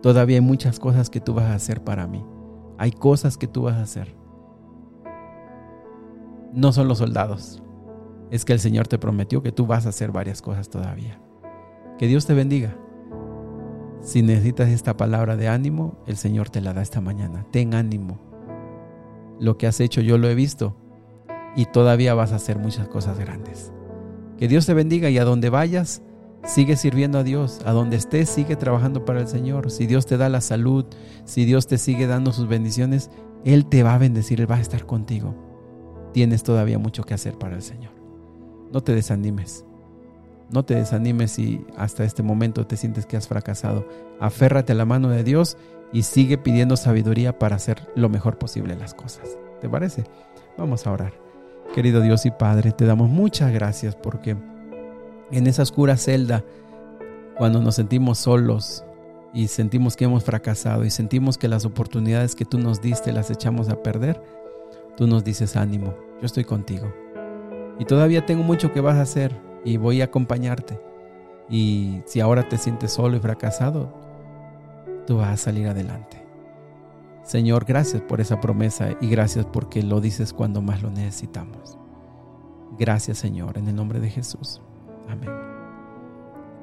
Todavía 0.01 0.35
hay 0.35 0.41
muchas 0.41 0.77
cosas 0.77 1.09
que 1.09 1.21
tú 1.21 1.33
vas 1.33 1.45
a 1.45 1.53
hacer 1.53 1.85
para 1.85 2.05
mí. 2.05 2.21
Hay 2.77 2.91
cosas 2.91 3.37
que 3.37 3.47
tú 3.47 3.61
vas 3.61 3.75
a 3.75 3.83
hacer. 3.83 4.13
No 6.51 6.73
son 6.73 6.89
los 6.89 6.97
soldados. 6.97 7.63
Es 8.29 8.43
que 8.43 8.51
el 8.51 8.59
Señor 8.59 8.89
te 8.89 8.99
prometió 8.99 9.41
que 9.41 9.53
tú 9.53 9.65
vas 9.65 9.85
a 9.85 9.89
hacer 9.89 10.11
varias 10.11 10.41
cosas 10.41 10.69
todavía. 10.69 11.17
Que 11.97 12.07
Dios 12.07 12.25
te 12.25 12.33
bendiga. 12.33 12.75
Si 14.01 14.21
necesitas 14.21 14.67
esta 14.67 14.97
palabra 14.97 15.37
de 15.37 15.47
ánimo, 15.47 16.03
el 16.07 16.17
Señor 16.17 16.49
te 16.49 16.59
la 16.59 16.73
da 16.73 16.81
esta 16.81 16.99
mañana. 16.99 17.45
Ten 17.51 17.73
ánimo. 17.73 18.19
Lo 19.39 19.57
que 19.57 19.65
has 19.65 19.79
hecho 19.79 20.01
yo 20.01 20.17
lo 20.17 20.27
he 20.27 20.35
visto 20.35 20.75
y 21.55 21.67
todavía 21.67 22.15
vas 22.15 22.33
a 22.33 22.35
hacer 22.35 22.59
muchas 22.59 22.89
cosas 22.89 23.17
grandes. 23.17 23.71
Que 24.37 24.49
Dios 24.49 24.65
te 24.65 24.73
bendiga 24.73 25.09
y 25.09 25.17
a 25.17 25.23
donde 25.23 25.49
vayas, 25.49 26.01
Sigue 26.45 26.75
sirviendo 26.75 27.17
a 27.17 27.23
Dios. 27.23 27.61
A 27.65 27.71
donde 27.71 27.95
estés, 27.95 28.29
sigue 28.29 28.55
trabajando 28.55 29.05
para 29.05 29.21
el 29.21 29.27
Señor. 29.27 29.71
Si 29.71 29.85
Dios 29.85 30.05
te 30.05 30.17
da 30.17 30.29
la 30.29 30.41
salud, 30.41 30.85
si 31.25 31.45
Dios 31.45 31.67
te 31.67 31.77
sigue 31.77 32.05
dando 32.05 32.33
sus 32.33 32.47
bendiciones, 32.47 33.09
Él 33.45 33.65
te 33.65 33.83
va 33.83 33.95
a 33.95 33.97
bendecir, 33.97 34.41
Él 34.41 34.51
va 34.51 34.57
a 34.57 34.61
estar 34.61 34.85
contigo. 34.85 35.33
Tienes 36.13 36.43
todavía 36.43 36.77
mucho 36.77 37.03
que 37.03 37.13
hacer 37.13 37.37
para 37.37 37.55
el 37.55 37.61
Señor. 37.61 37.93
No 38.71 38.81
te 38.81 38.93
desanimes. 38.93 39.65
No 40.49 40.63
te 40.63 40.75
desanimes 40.75 41.31
si 41.31 41.65
hasta 41.77 42.03
este 42.03 42.23
momento 42.23 42.67
te 42.67 42.77
sientes 42.77 43.05
que 43.05 43.17
has 43.17 43.27
fracasado. 43.27 43.87
Aférrate 44.19 44.73
a 44.73 44.75
la 44.75 44.85
mano 44.85 45.09
de 45.09 45.23
Dios 45.23 45.57
y 45.93 46.03
sigue 46.03 46.37
pidiendo 46.37 46.75
sabiduría 46.75 47.39
para 47.39 47.55
hacer 47.55 47.87
lo 47.95 48.09
mejor 48.09 48.37
posible 48.37 48.75
las 48.75 48.93
cosas. 48.93 49.37
¿Te 49.61 49.69
parece? 49.69 50.03
Vamos 50.57 50.85
a 50.85 50.91
orar. 50.91 51.13
Querido 51.73 52.01
Dios 52.01 52.25
y 52.25 52.31
Padre, 52.31 52.71
te 52.71 52.85
damos 52.85 53.09
muchas 53.09 53.51
gracias 53.51 53.95
porque 53.95 54.35
en 55.33 55.47
esa 55.47 55.63
oscura 55.63 55.97
celda, 55.97 56.43
cuando 57.37 57.59
nos 57.59 57.75
sentimos 57.75 58.19
solos 58.19 58.85
y 59.33 59.47
sentimos 59.47 59.95
que 59.95 60.05
hemos 60.05 60.23
fracasado 60.23 60.85
y 60.85 60.91
sentimos 60.91 61.39
que 61.39 61.47
las 61.47 61.65
oportunidades 61.65 62.35
que 62.35 62.45
tú 62.45 62.59
nos 62.59 62.81
diste 62.81 63.11
las 63.11 63.31
echamos 63.31 63.69
a 63.69 63.81
perder, 63.81 64.21
tú 64.95 65.07
nos 65.07 65.23
dices 65.23 65.55
ánimo, 65.55 65.95
yo 66.19 66.27
estoy 66.27 66.43
contigo. 66.43 66.93
Y 67.79 67.85
todavía 67.85 68.27
tengo 68.27 68.43
mucho 68.43 68.71
que 68.71 68.81
vas 68.81 68.97
a 68.97 69.01
hacer 69.01 69.35
y 69.65 69.77
voy 69.77 70.01
a 70.01 70.05
acompañarte. 70.05 70.79
Y 71.49 72.03
si 72.05 72.19
ahora 72.19 72.47
te 72.47 72.59
sientes 72.59 72.91
solo 72.91 73.17
y 73.17 73.19
fracasado, 73.19 73.91
tú 75.07 75.17
vas 75.17 75.31
a 75.31 75.37
salir 75.37 75.67
adelante. 75.67 76.23
Señor, 77.23 77.65
gracias 77.65 78.03
por 78.03 78.21
esa 78.21 78.39
promesa 78.39 78.89
y 79.01 79.07
gracias 79.07 79.47
porque 79.47 79.81
lo 79.81 79.99
dices 79.99 80.31
cuando 80.31 80.61
más 80.61 80.83
lo 80.83 80.91
necesitamos. 80.91 81.79
Gracias 82.77 83.17
Señor, 83.17 83.57
en 83.57 83.67
el 83.67 83.75
nombre 83.75 83.99
de 83.99 84.11
Jesús. 84.11 84.61
Amén. 85.09 85.29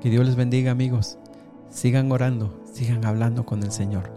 Que 0.00 0.11
Dios 0.11 0.25
les 0.26 0.37
bendiga 0.37 0.70
amigos. 0.70 1.18
Sigan 1.68 2.11
orando, 2.11 2.62
sigan 2.73 3.04
hablando 3.04 3.44
con 3.44 3.62
el 3.62 3.70
Señor. 3.70 4.11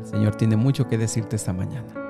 El 0.00 0.06
Señor 0.06 0.34
tiene 0.36 0.56
mucho 0.56 0.88
que 0.88 0.98
decirte 0.98 1.36
esta 1.36 1.52
mañana. 1.52 2.05